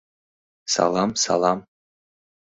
[0.73, 1.59] —Салам, салам...